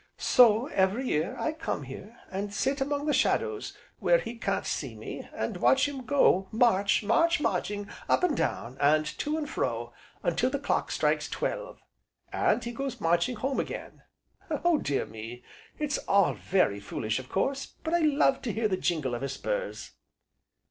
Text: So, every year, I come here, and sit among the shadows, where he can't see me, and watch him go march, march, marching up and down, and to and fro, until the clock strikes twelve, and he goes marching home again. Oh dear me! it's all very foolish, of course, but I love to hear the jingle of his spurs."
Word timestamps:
So, 0.17 0.65
every 0.65 1.05
year, 1.05 1.35
I 1.39 1.51
come 1.51 1.83
here, 1.83 2.17
and 2.31 2.51
sit 2.51 2.81
among 2.81 3.05
the 3.05 3.13
shadows, 3.13 3.77
where 3.99 4.17
he 4.17 4.35
can't 4.35 4.65
see 4.65 4.95
me, 4.95 5.29
and 5.31 5.57
watch 5.57 5.87
him 5.87 6.07
go 6.07 6.47
march, 6.51 7.03
march, 7.03 7.39
marching 7.39 7.87
up 8.09 8.23
and 8.23 8.35
down, 8.35 8.77
and 8.81 9.05
to 9.19 9.37
and 9.37 9.47
fro, 9.47 9.93
until 10.23 10.49
the 10.49 10.57
clock 10.57 10.89
strikes 10.89 11.29
twelve, 11.29 11.83
and 12.33 12.63
he 12.63 12.71
goes 12.71 12.99
marching 12.99 13.35
home 13.35 13.59
again. 13.59 14.01
Oh 14.49 14.79
dear 14.79 15.05
me! 15.05 15.43
it's 15.77 15.99
all 16.07 16.33
very 16.33 16.79
foolish, 16.79 17.19
of 17.19 17.29
course, 17.29 17.67
but 17.83 17.93
I 17.93 17.99
love 17.99 18.41
to 18.41 18.51
hear 18.51 18.67
the 18.67 18.77
jingle 18.77 19.13
of 19.13 19.21
his 19.21 19.33
spurs." 19.33 19.91